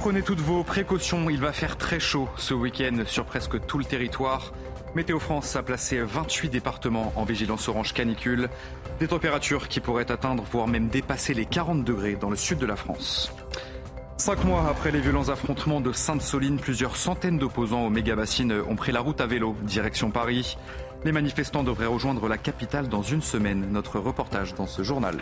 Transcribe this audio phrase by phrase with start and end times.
[0.00, 3.84] Prenez toutes vos précautions, il va faire très chaud ce week-end sur presque tout le
[3.84, 4.54] territoire.
[4.94, 8.48] Météo France a placé 28 départements en vigilance orange canicule.
[8.98, 12.64] Des températures qui pourraient atteindre, voire même dépasser les 40 degrés dans le sud de
[12.64, 13.30] la France.
[14.16, 18.92] Cinq mois après les violents affrontements de Sainte-Soline, plusieurs centaines d'opposants aux méga-bassines ont pris
[18.92, 20.56] la route à vélo, direction Paris.
[21.04, 23.68] Les manifestants devraient rejoindre la capitale dans une semaine.
[23.70, 25.18] Notre reportage dans ce journal.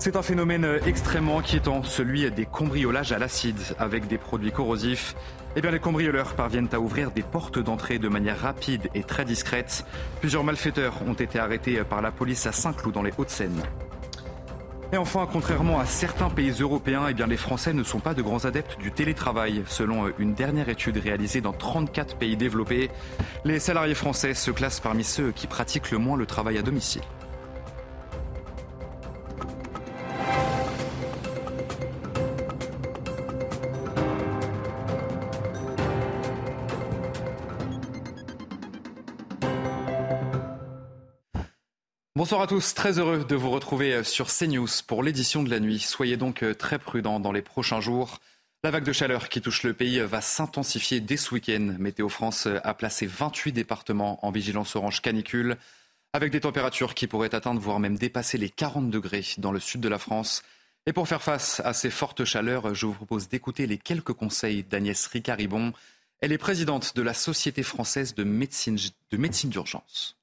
[0.00, 5.14] C'est un phénomène extrêmement inquiétant, celui des cambriolages à l'acide avec des produits corrosifs.
[5.56, 9.26] Eh bien, les cambrioleurs parviennent à ouvrir des portes d'entrée de manière rapide et très
[9.26, 9.84] discrète.
[10.20, 13.62] Plusieurs malfaiteurs ont été arrêtés par la police à Saint-Cloud dans les Hauts-de-Seine.
[14.94, 18.22] Et enfin, contrairement à certains pays européens, eh bien, les Français ne sont pas de
[18.22, 19.64] grands adeptes du télétravail.
[19.66, 22.88] Selon une dernière étude réalisée dans 34 pays développés,
[23.44, 27.02] les salariés français se classent parmi ceux qui pratiquent le moins le travail à domicile.
[42.30, 45.80] Bonsoir à tous, très heureux de vous retrouver sur CNews pour l'édition de la nuit.
[45.80, 48.20] Soyez donc très prudents dans les prochains jours.
[48.62, 51.74] La vague de chaleur qui touche le pays va s'intensifier dès ce week-end.
[51.80, 55.56] Météo France a placé 28 départements en vigilance orange canicule,
[56.12, 59.80] avec des températures qui pourraient atteindre, voire même dépasser les 40 degrés dans le sud
[59.80, 60.44] de la France.
[60.86, 64.62] Et pour faire face à ces fortes chaleurs, je vous propose d'écouter les quelques conseils
[64.62, 65.72] d'Agnès Ricaribon.
[66.20, 68.78] Elle est présidente de la Société française de médecine
[69.50, 70.19] d'urgence.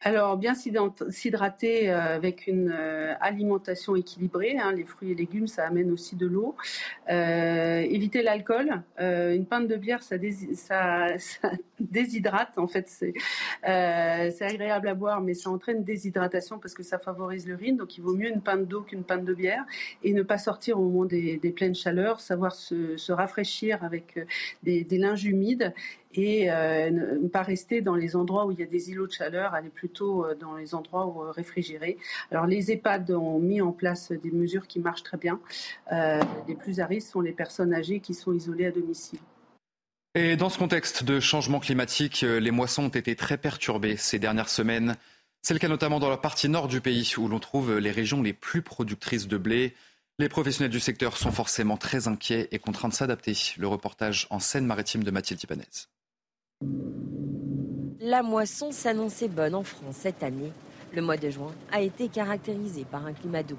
[0.00, 4.56] Alors, bien s'hydrater euh, avec une euh, alimentation équilibrée.
[4.56, 6.54] Hein, les fruits et légumes, ça amène aussi de l'eau.
[7.10, 8.82] Euh, éviter l'alcool.
[9.00, 10.16] une pinte de bière, ça,
[11.80, 12.58] déshydrate.
[12.58, 13.12] En fait, c'est
[14.40, 17.76] agréable à boire, mais ça entraîne déshydratation parce que ça favorise l'urine.
[17.76, 19.64] Donc, il vaut mieux une pinte d'eau qu'une pinte de bière
[20.04, 22.20] et ne pas sortir au moment des, pleines chaleurs.
[22.20, 24.16] Savoir se, rafraîchir avec
[24.62, 25.72] des linges humides
[26.14, 29.54] et ne pas rester dans les endroits où il y a des îlots de chaleur,
[29.54, 31.98] aller plus euh, dans les endroits où, euh, réfrigérés.
[32.30, 35.40] Alors les EHPAD ont mis en place des mesures qui marchent très bien.
[35.92, 39.18] Euh, les plus à risque sont les personnes âgées qui sont isolées à domicile.
[40.14, 44.48] Et dans ce contexte de changement climatique, les moissons ont été très perturbées ces dernières
[44.48, 44.96] semaines.
[45.42, 48.22] C'est le cas notamment dans la partie nord du pays où l'on trouve les régions
[48.22, 49.74] les plus productrices de blé.
[50.18, 53.34] Les professionnels du secteur sont forcément très inquiets et contraints de s'adapter.
[53.58, 55.88] Le reportage en Seine-Maritime de Mathilde Ibanez.
[58.00, 60.52] La moisson s'annonçait bonne en France cette année.
[60.94, 63.58] Le mois de juin a été caractérisé par un climat doux.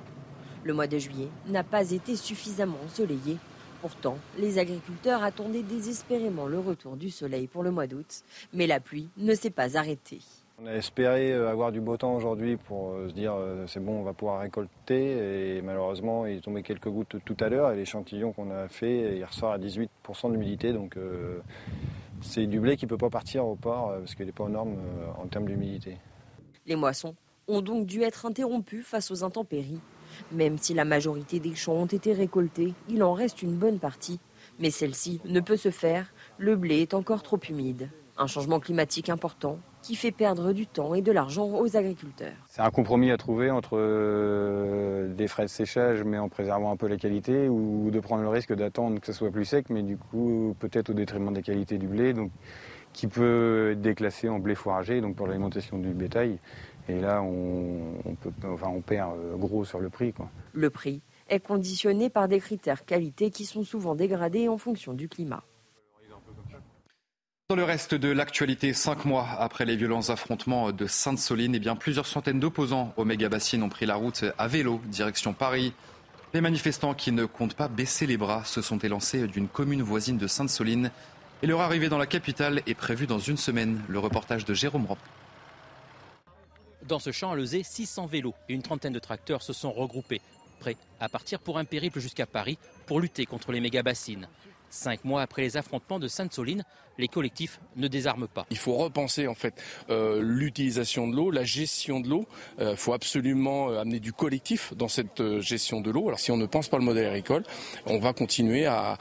[0.63, 3.35] Le mois de juillet n'a pas été suffisamment ensoleillé.
[3.81, 8.23] Pourtant, les agriculteurs attendaient désespérément le retour du soleil pour le mois d'août,
[8.53, 10.21] mais la pluie ne s'est pas arrêtée.
[10.63, 13.83] On a espéré euh, avoir du beau temps aujourd'hui pour euh, se dire euh, c'est
[13.83, 15.57] bon, on va pouvoir récolter.
[15.57, 19.17] Et malheureusement, il est tombé quelques gouttes tout à l'heure et l'échantillon qu'on a fait,
[19.17, 20.71] il ressort à 18% d'humidité.
[20.71, 20.97] Donc
[22.21, 24.43] c'est du blé qui ne peut pas partir au port euh, parce qu'il n'est pas
[24.43, 25.97] aux normes euh, en termes d'humidité.
[26.65, 27.15] Les moissons
[27.47, 29.79] ont donc dû être interrompues face aux intempéries.
[30.31, 34.19] Même si la majorité des champs ont été récoltés, il en reste une bonne partie.
[34.59, 37.89] Mais celle-ci ne peut se faire, le blé est encore trop humide.
[38.21, 42.33] Un changement climatique important qui fait perdre du temps et de l'argent aux agriculteurs.
[42.47, 46.75] C'est un compromis à trouver entre euh, des frais de séchage mais en préservant un
[46.75, 49.83] peu la qualité ou de prendre le risque d'attendre que ce soit plus sec mais
[49.83, 52.29] du coup peut-être au détriment des qualités du blé donc,
[52.91, 56.39] qui peut être déclassé en blé fourragé donc pour l'alimentation du bétail.
[56.89, 60.11] Et là on, peut, enfin, on perd euh, gros sur le prix.
[60.11, 60.29] Quoi.
[60.51, 65.07] Le prix est conditionné par des critères qualité qui sont souvent dégradés en fonction du
[65.07, 65.43] climat.
[67.49, 71.75] Dans le reste de l'actualité, cinq mois après les violents affrontements de Sainte-Soline, eh bien,
[71.75, 75.73] plusieurs centaines d'opposants au méga-bassine ont pris la route à vélo, direction Paris.
[76.35, 80.19] Les manifestants qui ne comptent pas baisser les bras se sont élancés d'une commune voisine
[80.19, 80.91] de Sainte-Soline.
[81.41, 83.81] Et leur arrivée dans la capitale est prévue dans une semaine.
[83.87, 84.99] Le reportage de Jérôme Ramp.
[86.87, 90.21] Dans ce champ à Lezé, 600 vélos et une trentaine de tracteurs se sont regroupés,
[90.59, 94.27] prêts à partir pour un périple jusqu'à Paris pour lutter contre les méga-bassines.
[94.69, 96.63] Cinq mois après les affrontements de Sainte-Soline,
[96.99, 98.45] les collectifs ne désarment pas.
[98.51, 99.53] Il faut repenser en fait
[99.89, 102.27] euh, l'utilisation de l'eau, la gestion de l'eau.
[102.59, 106.07] Il euh, faut absolument euh, amener du collectif dans cette gestion de l'eau.
[106.07, 107.43] Alors si on ne pense pas le modèle agricole,
[107.85, 108.97] on va continuer à,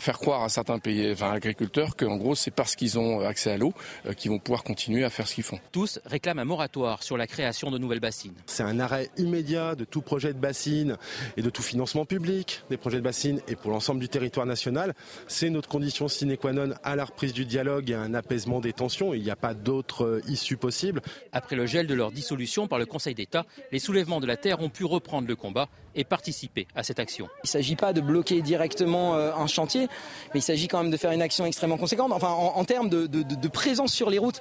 [0.00, 3.56] faire croire à certains pays, enfin agriculteurs, qu'en gros c'est parce qu'ils ont accès à
[3.56, 3.72] l'eau
[4.16, 5.58] qu'ils vont pouvoir continuer à faire ce qu'ils font.
[5.72, 8.34] Tous réclament un moratoire sur la création de nouvelles bassines.
[8.46, 10.98] C'est un arrêt immédiat de tout projet de bassine
[11.36, 14.94] et de tout financement public des projets de bassine et pour l'ensemble du territoire national.
[15.26, 18.72] C'est notre condition sine qua non à la reprise du dialogue et un apaisement des
[18.72, 19.14] tensions.
[19.14, 21.02] Il n'y a pas d'autre euh, issue possible.
[21.32, 24.60] Après le gel de leur dissolution par le Conseil d'État, les soulèvements de la Terre
[24.60, 27.28] ont pu reprendre le combat et participer à cette action.
[27.38, 29.88] Il ne s'agit pas de bloquer directement euh, un chantier,
[30.34, 32.12] mais il s'agit quand même de faire une action extrêmement conséquente.
[32.12, 34.40] Enfin, en, termes de, présence sur les routes,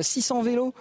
[0.00, 0.74] 600 euh, vélos,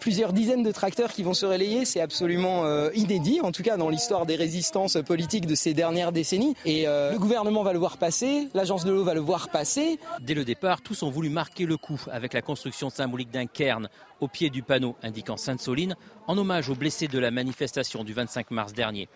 [0.00, 3.88] plusieurs dizaines de tracteurs qui vont se relayer, c'est absolument inédit, en tout cas dans
[3.88, 6.54] l'histoire des résistances politiques de ces dernières décennies.
[6.64, 9.98] Et le gouvernement va le voir passer, l'agence de l'eau va le voir passer.
[10.20, 13.88] Dès le départ, tous ont voulu marquer le coup avec la construction symbolique d'un cairn
[14.20, 15.96] au pied du panneau indiquant Sainte-Soline
[16.26, 19.08] en hommage aux blessés de la manifestation du 25 mars dernier.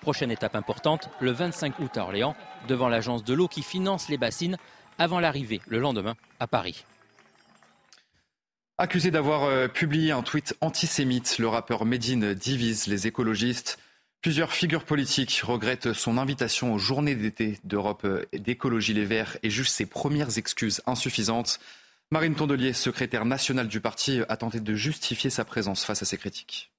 [0.00, 2.36] Prochaine étape importante, le 25 août à Orléans,
[2.66, 4.56] devant l'agence de l'eau qui finance les bassines
[4.98, 6.84] avant l'arrivée le lendemain à Paris.
[8.78, 13.78] Accusé d'avoir euh, publié un tweet antisémite, le rappeur Medine divise les écologistes.
[14.22, 19.70] Plusieurs figures politiques regrettent son invitation aux journées d'été d'Europe d'écologie Les Verts et jugent
[19.70, 21.60] ses premières excuses insuffisantes.
[22.10, 26.16] Marine Tondelier, secrétaire nationale du parti, a tenté de justifier sa présence face à ces
[26.16, 26.72] critiques.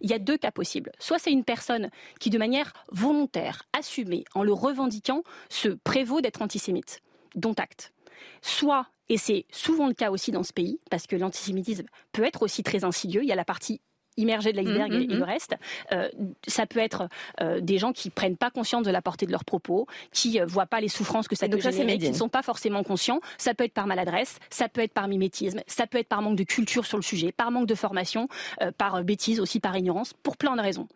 [0.00, 0.90] Il y a deux cas possibles.
[0.98, 6.40] Soit c'est une personne qui, de manière volontaire, assumée, en le revendiquant, se prévaut d'être
[6.40, 7.02] antisémite,
[7.34, 7.92] dont acte.
[8.40, 12.42] Soit, et c'est souvent le cas aussi dans ce pays, parce que l'antisémitisme peut être
[12.42, 13.82] aussi très insidieux, il y a la partie
[14.18, 15.56] immergés de l'iceberg mm, et, mm, le reste.
[15.92, 16.08] Euh,
[16.46, 17.08] ça peut être
[17.40, 20.46] euh, des gens qui prennent pas conscience de la portée de leurs propos, qui euh,
[20.46, 23.20] voient pas les souffrances que ça peut générer, qui ne sont pas forcément conscients.
[23.38, 26.36] Ça peut être par maladresse, ça peut être par mimétisme, ça peut être par manque
[26.36, 28.28] de culture sur le sujet, par manque de formation,
[28.76, 30.88] par bêtise aussi, par ignorance, pour plein de raisons.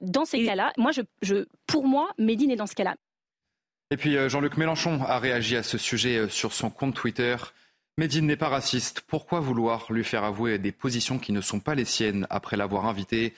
[0.00, 0.90] dans ces cas-là, moi,
[1.22, 2.96] je, pour moi, Médine est dans ce cas-là.
[3.90, 7.36] Et puis Jean-Luc Mélenchon a réagi à ce sujet sur son compte Twitter.
[7.98, 9.00] Médine n'est pas raciste.
[9.00, 12.86] Pourquoi vouloir lui faire avouer des positions qui ne sont pas les siennes après l'avoir
[12.86, 13.34] invité?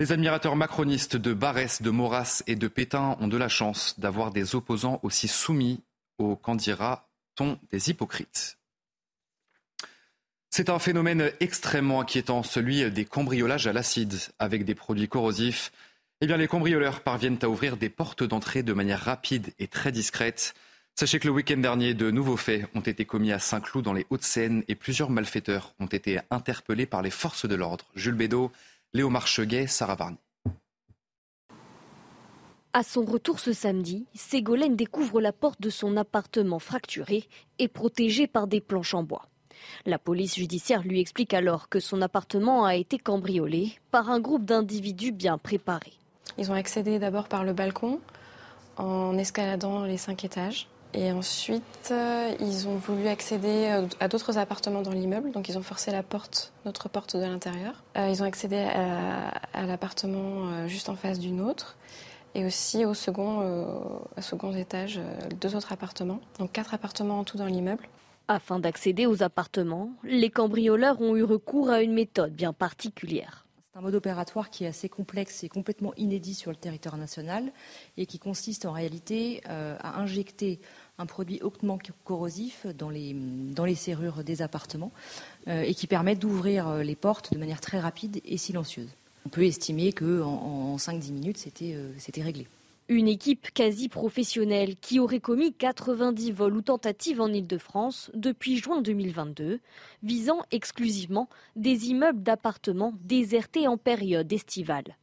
[0.00, 4.32] Les admirateurs macronistes de Barès, de Maurras et de Pétain ont de la chance d'avoir
[4.32, 5.80] des opposants aussi soumis
[6.18, 8.58] aux candidats-on des hypocrites.
[10.50, 15.70] C'est un phénomène extrêmement inquiétant, celui des cambriolages à l'acide avec des produits corrosifs.
[16.20, 19.92] Eh bien, les cambrioleurs parviennent à ouvrir des portes d'entrée de manière rapide et très
[19.92, 20.54] discrète.
[20.98, 24.06] Sachez que le week-end dernier, de nouveaux faits ont été commis à Saint-Cloud dans les
[24.10, 27.86] Hauts-de-Seine et plusieurs malfaiteurs ont été interpellés par les forces de l'ordre.
[27.94, 28.52] Jules Bédot,
[28.92, 30.18] Léo Marcheguet, Sarah Varny.
[32.72, 37.24] À son retour ce samedi, Ségolène découvre la porte de son appartement fracturé
[37.58, 39.26] et protégé par des planches en bois.
[39.86, 44.44] La police judiciaire lui explique alors que son appartement a été cambriolé par un groupe
[44.44, 45.94] d'individus bien préparés.
[46.38, 48.00] Ils ont accédé d'abord par le balcon
[48.76, 50.68] en escaladant les cinq étages.
[50.92, 55.56] Et ensuite, euh, ils ont voulu accéder euh, à d'autres appartements dans l'immeuble, donc ils
[55.56, 57.84] ont forcé la porte, notre porte de l'intérieur.
[57.96, 61.76] Euh, ils ont accédé à, l'appartement juste en face d'une autre,
[62.34, 63.40] et aussi au second,
[64.16, 65.00] au second étage,
[65.40, 67.86] deux autres appartements, donc quatre appartements en tout dans l'immeuble.
[68.26, 73.44] Afin d'accéder aux appartements, les cambrioleurs ont eu recours à une méthode bien particulière.
[73.72, 77.52] C'est un mode opératoire qui est assez complexe et complètement inédit sur le territoire national
[77.96, 80.58] et qui consiste en réalité euh, à injecter
[80.98, 83.14] un produit hautement corrosif dans les,
[83.76, 84.90] serrures des appartements
[85.46, 88.90] euh, et qui permet d'ouvrir euh, les portes de manière très rapide et silencieuse.
[89.24, 92.48] On peut estimer qu'en en, 5-10 minutes, c'était réglé.
[92.92, 98.82] Une équipe quasi professionnelle qui aurait commis 90 vols ou tentatives en Ile-de-France depuis juin
[98.82, 99.60] 2022,
[100.02, 104.96] visant exclusivement des immeubles d'appartements désertés en période estivale.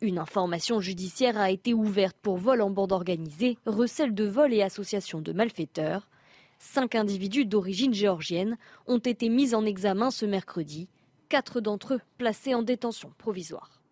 [0.00, 4.62] Une information judiciaire a été ouverte pour vol en bande organisée, recel de vol et
[4.62, 6.06] association de malfaiteurs.
[6.60, 10.88] Cinq individus d'origine géorgienne ont été mis en examen ce mercredi,
[11.28, 13.83] quatre d'entre eux placés en détention provisoire.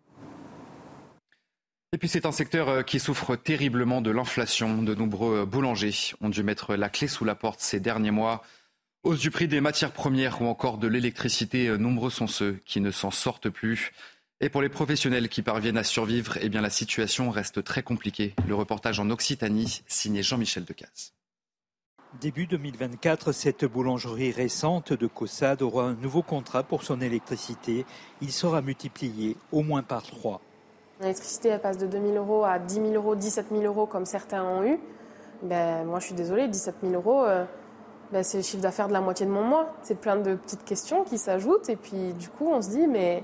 [1.93, 4.81] Et puis c'est un secteur euh, qui souffre terriblement de l'inflation.
[4.81, 8.41] De nombreux euh, boulangers ont dû mettre la clé sous la porte ces derniers mois.
[9.03, 12.81] Hausse du prix des matières premières ou encore de l'électricité, euh, nombreux sont ceux qui
[12.81, 13.91] ne s'en sortent plus.
[14.41, 18.33] Et pour les professionnels qui parviennent à survivre, eh la situation reste très compliquée.
[18.47, 21.13] Le reportage en Occitanie, signé Jean-Michel Decaze.
[22.19, 27.85] Début 2024, cette boulangerie récente de Caussade aura un nouveau contrat pour son électricité.
[28.19, 30.41] Il sera multiplié au moins par trois.
[31.03, 34.05] L'électricité, elle passe de 2 000 euros à 10 000 euros, 17 000 euros, comme
[34.05, 34.79] certains ont eu.
[35.43, 37.43] Ben, moi, je suis désolée, 17 000 euros, euh,
[38.13, 39.73] ben, c'est le chiffre d'affaires de la moitié de mon mois.
[39.83, 41.69] C'est plein de petites questions qui s'ajoutent.
[41.69, 43.21] Et puis, du coup, on se dit, mais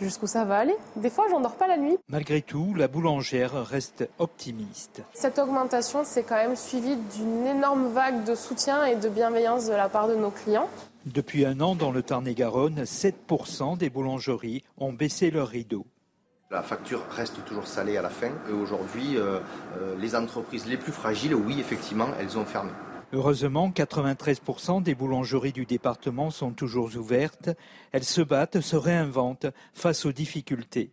[0.00, 0.74] jusqu'où ça va aller?
[0.96, 1.98] Des fois, j'en dors pas la nuit.
[2.08, 5.02] Malgré tout, la boulangère reste optimiste.
[5.14, 9.72] Cette augmentation, c'est quand même suivi d'une énorme vague de soutien et de bienveillance de
[9.72, 10.68] la part de nos clients.
[11.06, 15.86] Depuis un an, dans le Tarn-et-Garonne, 7% des boulangeries ont baissé leurs rideaux.
[16.52, 18.32] La facture reste toujours salée à la fin.
[18.48, 19.38] Et aujourd'hui, euh,
[19.78, 22.72] euh, les entreprises les plus fragiles, oui, effectivement, elles ont fermé.
[23.12, 27.50] Heureusement, 93% des boulangeries du département sont toujours ouvertes.
[27.92, 30.90] Elles se battent, se réinventent face aux difficultés.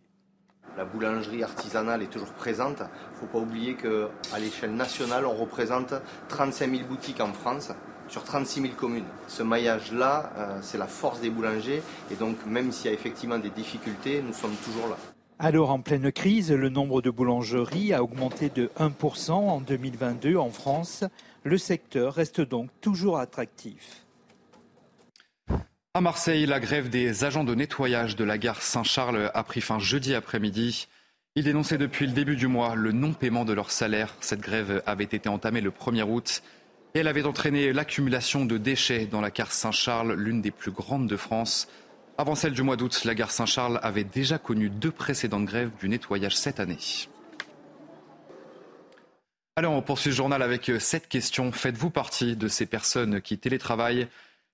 [0.76, 2.78] La boulangerie artisanale est toujours présente.
[2.78, 5.92] Il ne faut pas oublier qu'à l'échelle nationale, on représente
[6.28, 7.72] 35 000 boutiques en France
[8.06, 9.06] sur 36 000 communes.
[9.26, 11.82] Ce maillage-là, euh, c'est la force des boulangers.
[12.12, 14.96] Et donc, même s'il y a effectivement des difficultés, nous sommes toujours là.
[15.40, 20.50] Alors, en pleine crise, le nombre de boulangeries a augmenté de 1% en 2022 en
[20.50, 21.04] France.
[21.44, 24.04] Le secteur reste donc toujours attractif.
[25.94, 29.78] À Marseille, la grève des agents de nettoyage de la gare Saint-Charles a pris fin
[29.78, 30.88] jeudi après-midi.
[31.36, 34.16] Ils dénonçaient depuis le début du mois le non-paiement de leur salaire.
[34.20, 36.42] Cette grève avait été entamée le 1er août
[36.94, 41.06] et elle avait entraîné l'accumulation de déchets dans la gare Saint-Charles, l'une des plus grandes
[41.06, 41.68] de France.
[42.20, 45.88] Avant celle du mois d'août, la gare Saint-Charles avait déjà connu deux précédentes grèves du
[45.88, 46.78] nettoyage cette année.
[49.54, 51.52] Alors on poursuit le journal avec cette question.
[51.52, 54.08] Faites-vous partie de ces personnes qui télétravaillent?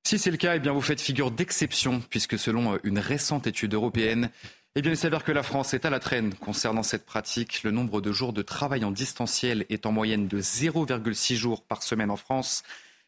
[0.07, 3.73] Si c'est le cas, eh bien vous faites figure d'exception, puisque selon une récente étude
[3.73, 4.29] européenne,
[4.77, 7.63] eh bien, il s'avère que la France est à la traîne concernant cette pratique.
[7.63, 11.85] Le nombre de jours de travail en distanciel est en moyenne de 0,6 jours par
[11.85, 12.65] semaine en France.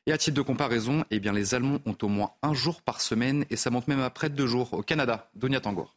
[0.09, 3.01] Et à titre de comparaison, eh bien, les Allemands ont au moins un jour par
[3.01, 5.29] semaine et ça monte même à près de deux jours au Canada.
[5.35, 5.97] Donia Tangour.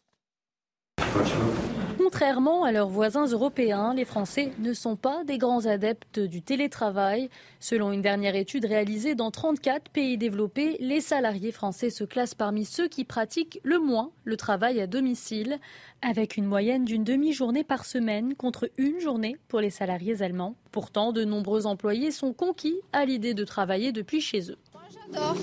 [2.11, 7.29] Contrairement à leurs voisins européens, les Français ne sont pas des grands adeptes du télétravail.
[7.59, 12.65] Selon une dernière étude réalisée dans 34 pays développés, les salariés français se classent parmi
[12.65, 15.59] ceux qui pratiquent le moins le travail à domicile,
[16.01, 20.55] avec une moyenne d'une demi-journée par semaine contre une journée pour les salariés allemands.
[20.71, 24.57] Pourtant, de nombreux employés sont conquis à l'idée de travailler depuis chez eux.
[25.11, 25.35] J'adore,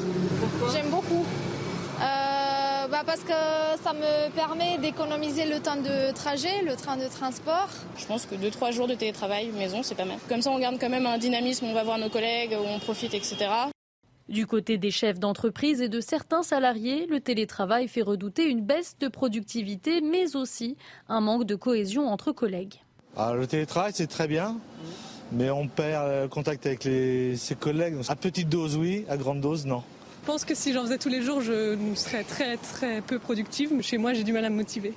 [0.73, 1.25] j'aime beaucoup.
[2.87, 3.33] Euh, bah parce que
[3.83, 7.69] ça me permet d'économiser le temps de trajet, le train de transport.
[7.97, 10.19] Je pense que 2-3 jours de télétravail maison, c'est pas mal.
[10.29, 13.15] Comme ça, on garde quand même un dynamisme, on va voir nos collègues, on profite,
[13.15, 13.37] etc.
[14.29, 18.97] Du côté des chefs d'entreprise et de certains salariés, le télétravail fait redouter une baisse
[18.99, 20.77] de productivité, mais aussi
[21.09, 22.83] un manque de cohésion entre collègues.
[23.17, 24.59] Alors, ah, le télétravail, c'est très bien,
[25.33, 27.97] mais on perd le contact avec les, ses collègues.
[28.09, 29.83] À petite dose, oui, à grande dose, non.
[30.27, 33.81] Je pense que si j'en faisais tous les jours, je serais très très peu productive.
[33.81, 34.93] Chez moi, j'ai du mal à me motiver.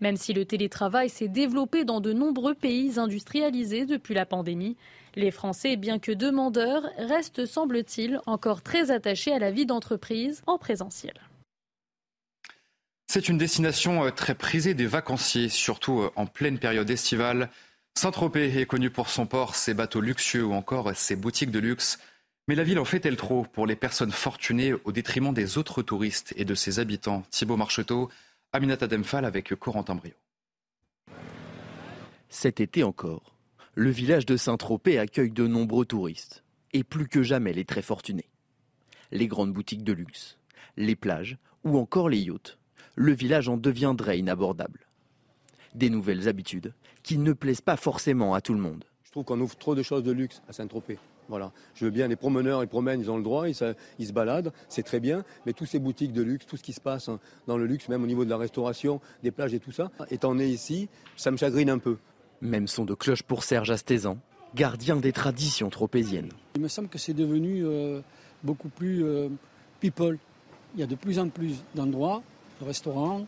[0.00, 4.76] Même si le télétravail s'est développé dans de nombreux pays industrialisés depuis la pandémie,
[5.16, 10.58] les Français, bien que demandeurs, restent, semble-t-il, encore très attachés à la vie d'entreprise en
[10.58, 11.14] présentiel.
[13.08, 17.50] C'est une destination euh, très prisée des vacanciers, surtout euh, en pleine période estivale.
[17.98, 21.98] Saint-Tropez est connu pour son port, ses bateaux luxueux ou encore ses boutiques de luxe.
[22.48, 26.32] Mais la ville en fait-elle trop pour les personnes fortunées au détriment des autres touristes
[26.36, 27.24] et de ses habitants?
[27.30, 28.08] Thibaut Marcheteau,
[28.52, 30.14] Aminata Demphal avec Corentin Brio.
[32.28, 33.34] Cet été encore,
[33.74, 38.30] le village de Saint-Tropez accueille de nombreux touristes, et plus que jamais les très fortunés.
[39.10, 40.38] Les grandes boutiques de luxe,
[40.76, 42.58] les plages ou encore les yachts,
[42.94, 44.86] le village en deviendrait inabordable.
[45.74, 48.84] Des nouvelles habitudes qui ne plaisent pas forcément à tout le monde.
[49.02, 50.98] Je trouve qu'on ouvre trop de choses de luxe à Saint-Tropez.
[51.28, 51.52] Voilà.
[51.74, 54.12] Je veux bien, les promeneurs, ils promènent, ils ont le droit, ils se, ils se
[54.12, 57.08] baladent, c'est très bien, mais toutes ces boutiques de luxe, tout ce qui se passe
[57.08, 59.90] hein, dans le luxe, même au niveau de la restauration, des plages et tout ça,
[60.10, 61.96] étant né ici, ça me chagrine un peu.
[62.40, 64.18] Même son de cloche pour Serge Astézan,
[64.54, 66.30] gardien des traditions tropéziennes.
[66.54, 68.00] Il me semble que c'est devenu euh,
[68.42, 69.28] beaucoup plus euh,
[69.80, 70.18] people.
[70.74, 72.22] Il y a de plus en plus d'endroits,
[72.60, 73.26] de restaurants,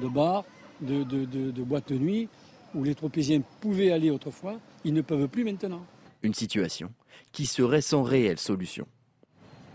[0.00, 0.44] de bars,
[0.80, 2.28] de, de, de boîtes de nuit,
[2.74, 5.82] où les tropéziens pouvaient aller autrefois, ils ne peuvent plus maintenant.
[6.22, 6.92] Une situation
[7.32, 8.86] qui serait sans réelle solution.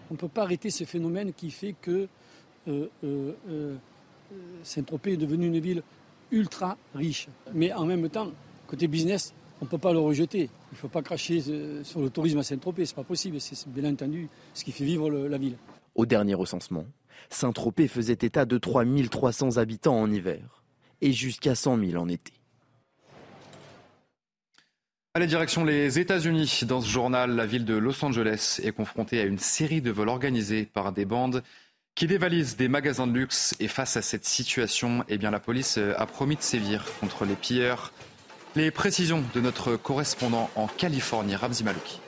[0.10, 2.08] On ne peut pas arrêter ce phénomène qui fait que
[2.68, 3.76] euh, euh, euh,
[4.64, 5.84] Saint-Tropez est devenue une ville
[6.32, 7.28] ultra riche.
[7.54, 8.32] Mais en même temps,
[8.68, 10.50] côté business, on ne peut pas le rejeter.
[10.72, 11.42] Il ne faut pas cracher
[11.84, 13.40] sur le tourisme à Saint-Tropez, c'est pas possible.
[13.40, 15.56] C'est bien entendu ce qui fait vivre la ville.
[15.96, 16.86] Au dernier recensement,
[17.30, 20.64] Saint-Tropez faisait état de 3300 habitants en hiver
[21.02, 22.34] et jusqu'à 100 000 en été.
[25.16, 26.62] Allez, direction les États-Unis.
[26.64, 30.10] Dans ce journal, la ville de Los Angeles est confrontée à une série de vols
[30.10, 31.44] organisés par des bandes
[31.94, 33.54] qui dévalise des magasins de luxe.
[33.60, 37.36] Et face à cette situation, eh bien, la police a promis de sévir contre les
[37.36, 37.92] pilleurs.
[38.56, 42.00] Les précisions de notre correspondant en Californie, Ramzi Malouki.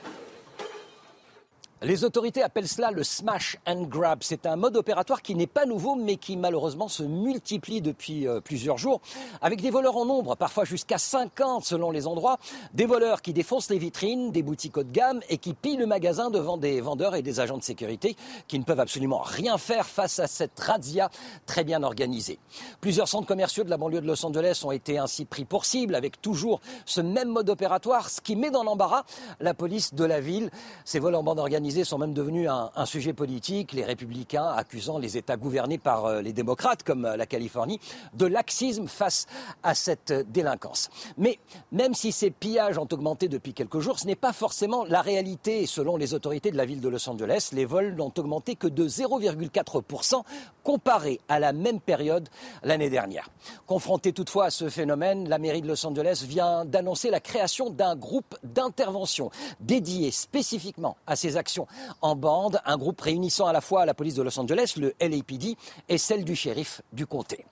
[1.82, 4.20] Les autorités appellent cela le smash and grab.
[4.22, 8.40] C'est un mode opératoire qui n'est pas nouveau, mais qui malheureusement se multiplie depuis euh,
[8.40, 9.02] plusieurs jours,
[9.42, 12.38] avec des voleurs en nombre, parfois jusqu'à 50 selon les endroits,
[12.72, 15.84] des voleurs qui défoncent les vitrines, des boutiques haut de gamme et qui pillent le
[15.84, 18.16] magasin devant des vendeurs et des agents de sécurité
[18.48, 21.10] qui ne peuvent absolument rien faire face à cette razzia
[21.44, 22.38] très bien organisée.
[22.80, 25.94] Plusieurs centres commerciaux de la banlieue de Los Angeles ont été ainsi pris pour cible,
[25.94, 29.04] avec toujours ce même mode opératoire, ce qui met dans l'embarras
[29.40, 30.50] la police de la ville.
[30.86, 31.38] Ces vols en bande
[31.84, 36.32] sont même devenus un, sujet politique, les républicains accusant les États gouvernés par euh, les
[36.32, 37.80] démocrates, comme euh, la Californie,
[38.14, 39.26] de laxisme face
[39.62, 40.88] à cette euh, délinquance.
[41.16, 41.38] Mais
[41.72, 45.66] même si ces pillages ont augmenté depuis quelques jours, ce n'est pas forcément la réalité.
[45.66, 48.88] Selon les autorités de la ville de Los Angeles, les vols n'ont augmenté que de
[48.88, 50.22] 0,4%
[50.62, 52.28] comparé à la même période
[52.62, 53.28] l'année dernière.
[53.66, 57.96] Confrontée toutefois à ce phénomène, la mairie de Los Angeles vient d'annoncer la création d'un
[57.96, 59.30] groupe d'intervention
[59.60, 61.55] dédié spécifiquement à ces actions
[62.02, 65.56] en bande, un groupe réunissant à la fois la police de Los Angeles, le LAPD,
[65.88, 67.44] et celle du shérif du comté.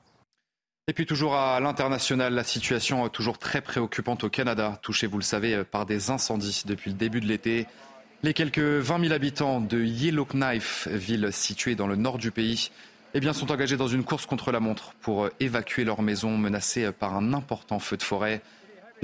[0.87, 5.17] Et puis toujours à l'international, la situation est toujours très préoccupante au Canada, touché, vous
[5.17, 7.67] le savez, par des incendies depuis le début de l'été.
[8.23, 12.71] Les quelques 20 000 habitants de Yellowknife, ville située dans le nord du pays,
[13.15, 16.91] eh bien, sont engagés dans une course contre la montre pour évacuer leur maison menacée
[16.93, 18.43] par un important feu de forêt.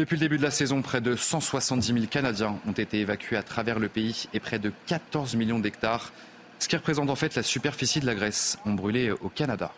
[0.01, 3.43] Depuis le début de la saison, près de 170 000 Canadiens ont été évacués à
[3.43, 6.11] travers le pays et près de 14 millions d'hectares,
[6.59, 9.75] ce qui représente en fait la superficie de la Grèce, ont brûlé au Canada.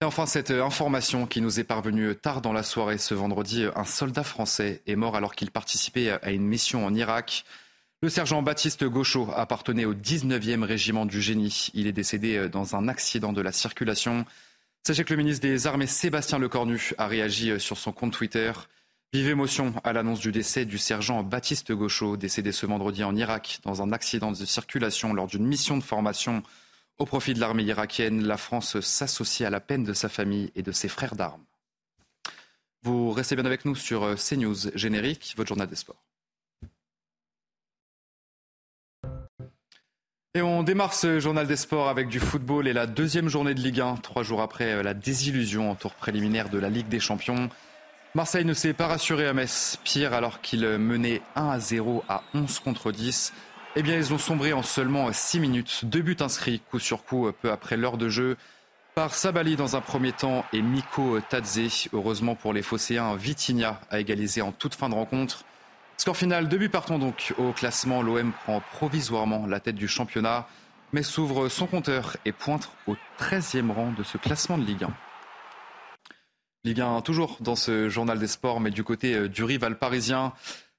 [0.00, 3.84] Et enfin, cette information qui nous est parvenue tard dans la soirée ce vendredi, un
[3.84, 7.44] soldat français est mort alors qu'il participait à une mission en Irak.
[8.00, 11.68] Le sergent Baptiste Gauchot appartenait au 19e régiment du génie.
[11.74, 14.24] Il est décédé dans un accident de la circulation.
[14.86, 18.52] Sachez que le ministre des Armées Sébastien Lecornu a réagi euh, sur son compte Twitter.
[19.12, 23.58] Vive émotion à l'annonce du décès du sergent Baptiste Gauchot, décédé ce vendredi en Irak
[23.64, 26.44] dans un accident de circulation lors d'une mission de formation
[26.98, 28.22] au profit de l'armée irakienne.
[28.22, 31.42] La France s'associe à la peine de sa famille et de ses frères d'armes.
[32.84, 36.05] Vous restez bien avec nous sur euh, CNews Générique, votre journal des sports.
[40.36, 43.60] Et on démarre ce journal des sports avec du football et la deuxième journée de
[43.60, 47.00] Ligue 1, trois jours après euh, la désillusion en tour préliminaire de la Ligue des
[47.00, 47.48] Champions.
[48.14, 49.78] Marseille ne s'est pas rassuré à Metz.
[49.82, 53.32] Pire, alors qu'il menait 1 à 0 à 11 contre 10,
[53.76, 55.80] eh bien, ils ont sombré en seulement 6 minutes.
[55.86, 58.36] Deux buts inscrits coup sur coup peu après l'heure de jeu
[58.94, 61.88] par Sabali dans un premier temps et Miko Tadze.
[61.94, 65.46] Heureusement pour les Phocéens, Vitinha a égalisé en toute fin de rencontre.
[65.98, 68.02] Score final, deux buts partons donc au classement.
[68.02, 70.46] L'OM prend provisoirement la tête du championnat,
[70.92, 74.94] mais s'ouvre son compteur et pointe au 13e rang de ce classement de Ligue 1.
[76.64, 80.32] Ligue 1 toujours dans ce journal des sports, mais du côté euh, du rival parisien.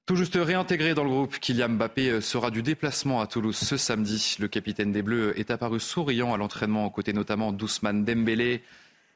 [0.06, 3.76] Tout juste réintégré dans le groupe, Kylian Mbappé euh, sera du déplacement à Toulouse ce
[3.76, 4.36] samedi.
[4.38, 8.62] Le capitaine des Bleus est apparu souriant à l'entraînement, aux côtés notamment d'Ousmane Dembélé.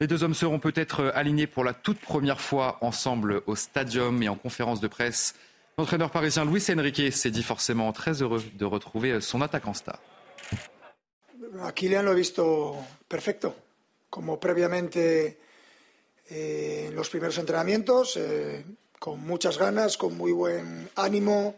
[0.01, 4.21] Les deux hommes seront peut-être euh, alignés pour la toute première fois ensemble au stadium
[4.21, 5.35] et en conférence de presse.
[5.77, 9.99] L'entraîneur parisien Luis Enrique s'est dit forcément très heureux de retrouver son attaquant star.
[11.61, 12.75] A Kylian lo he visto
[13.07, 13.55] perfecto,
[14.09, 15.39] como previamente
[16.29, 18.63] eh, en los primeros entrenamientos, eh,
[18.99, 21.55] con muchas ganas, con muy buen ánimo.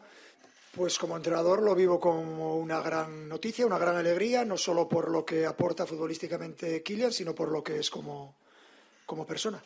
[0.73, 5.09] Pues como entrenador lo vivo como una gran noticia, una gran alegría, no solo por
[5.09, 8.35] lo que aporta futbolísticamente Kylian, sino por lo que es como,
[9.05, 9.61] como persona.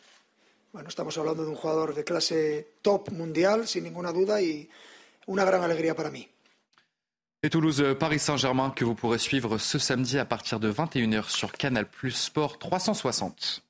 [0.71, 4.69] Bueno, estamos hablando de un jugador de clase top mundial, sin ninguna duda, y
[5.25, 6.27] una gran alegría para mí.
[7.41, 11.87] Et Toulouse-Paris Saint-Germain que vous pourrez suivre ce samedi à partir de 21h sur Canal
[11.87, 13.63] Plus Sport 360.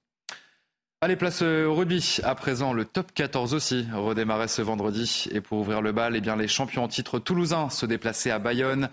[1.01, 2.17] Allez, place au rugby.
[2.23, 5.29] À présent, le top 14 aussi redémarrait ce vendredi.
[5.31, 8.39] Et pour ouvrir le bal, eh bien, les champions en titre toulousains se déplaçaient à
[8.39, 8.89] Bayonne.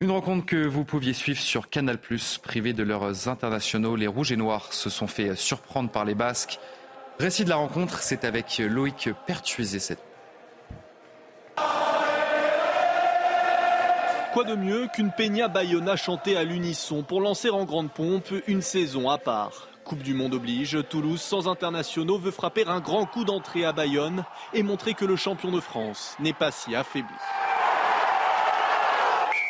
[0.00, 3.96] Une rencontre que vous pouviez suivre sur Canal Plus, privé de leurs internationaux.
[3.96, 6.58] Les Rouges et Noirs se sont fait surprendre par les Basques.
[7.18, 9.78] Récit de la rencontre, c'est avec Loïc Pertuisé.
[9.78, 10.02] Cette...
[14.32, 18.62] Quoi de mieux qu'une Peña Bayona chantée à l'unisson pour lancer en grande pompe une
[18.62, 19.68] saison à part?
[19.84, 24.24] Coupe du Monde oblige, Toulouse sans internationaux veut frapper un grand coup d'entrée à Bayonne
[24.52, 27.14] et montrer que le champion de France n'est pas si affaibli.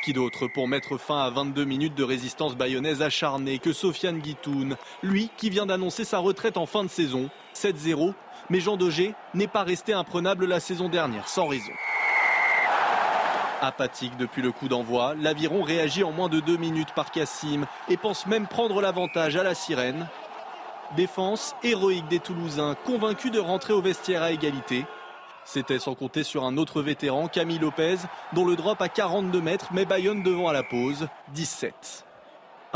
[0.05, 4.77] Qui d'autre pour mettre fin à 22 minutes de résistance bayonnaise acharnée que Sofiane Guitoun,
[5.03, 8.14] lui qui vient d'annoncer sa retraite en fin de saison 7-0,
[8.51, 11.73] mais Jean Dogé n'est pas resté imprenable la saison dernière, sans raison.
[13.61, 17.97] Apathique depuis le coup d'envoi, l'aviron réagit en moins de deux minutes par Cassim et
[17.97, 20.07] pense même prendre l'avantage à la sirène.
[20.97, 24.85] Défense héroïque des Toulousains, convaincus de rentrer au vestiaire à égalité.
[25.45, 27.97] C'était sans compter sur un autre vétéran, Camille Lopez,
[28.33, 32.04] dont le drop à 42 mètres met Bayonne devant à la pause, 17.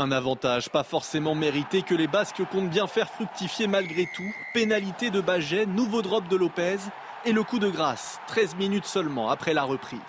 [0.01, 4.33] Un avantage pas forcément mérité que les Basques comptent bien faire fructifier malgré tout.
[4.53, 6.77] Pénalité de Baget, nouveau drop de Lopez
[7.25, 9.99] et le coup de grâce, 13 minutes seulement après la reprise.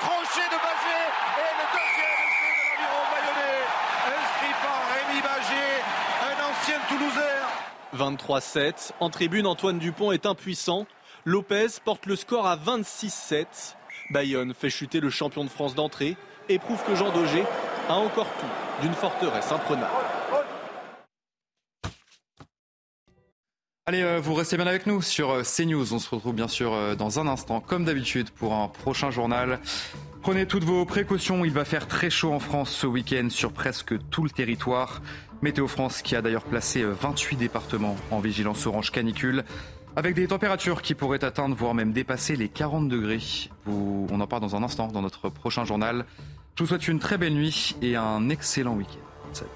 [0.00, 3.62] Crochet de Baget et le deuxième essai de l'aviron bayonnais,
[4.18, 5.78] inscrit par Rémi Baget,
[6.26, 8.16] un ancien Toulousain.
[8.16, 8.90] 23-7.
[8.98, 10.88] En tribune, Antoine Dupont est impuissant.
[11.24, 13.76] Lopez porte le score à 26-7.
[14.10, 16.16] Bayonne fait chuter le champion de France d'entrée
[16.48, 17.44] et prouve que Jean Daugé
[17.88, 19.90] a encore tout d'une forteresse imprenable.
[23.86, 25.94] Allez, euh, vous restez bien avec nous sur euh, CNews.
[25.94, 29.60] On se retrouve bien sûr euh, dans un instant, comme d'habitude, pour un prochain journal.
[30.20, 31.42] Prenez toutes vos précautions.
[31.46, 35.00] Il va faire très chaud en France ce week-end sur presque tout le territoire.
[35.40, 39.44] Météo France qui a d'ailleurs placé 28 départements en vigilance orange canicule.
[39.96, 43.20] Avec des températures qui pourraient atteindre, voire même dépasser les 40 degrés.
[43.66, 46.04] on en parle dans un instant dans notre prochain journal.
[46.58, 49.28] Je vous souhaite une très belle nuit et un excellent week-end.
[49.32, 49.48] Salut.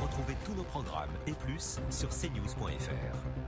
[0.00, 3.45] Retrouvez tous nos programmes et plus sur cnews.fr.